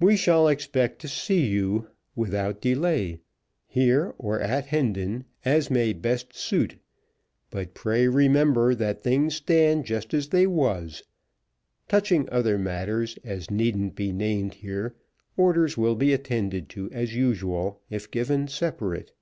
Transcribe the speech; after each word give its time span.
We 0.00 0.16
shall 0.16 0.48
expect 0.48 0.98
to 1.00 1.06
see 1.06 1.46
you 1.46 1.86
without 2.16 2.60
delay, 2.60 3.20
here 3.68 4.16
or 4.18 4.40
at 4.40 4.66
Hendon, 4.66 5.26
as 5.44 5.70
may 5.70 5.92
best 5.92 6.34
suit; 6.34 6.76
but 7.50 7.72
pray 7.72 8.08
remember 8.08 8.74
that 8.74 9.00
things 9.04 9.36
stand 9.36 9.84
just 9.84 10.12
as 10.12 10.30
they 10.30 10.48
was. 10.48 11.04
Touching 11.86 12.28
other 12.30 12.58
matters, 12.58 13.16
as 13.22 13.48
needn't 13.48 13.94
be 13.94 14.12
named 14.12 14.54
here, 14.54 14.96
orders 15.36 15.78
will 15.78 15.94
be 15.94 16.12
attended 16.12 16.68
to 16.70 16.90
as 16.90 17.14
usual 17.14 17.80
if 17.90 18.10
given 18.10 18.48
separate. 18.48 19.12